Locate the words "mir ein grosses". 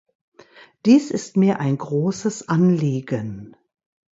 1.37-2.49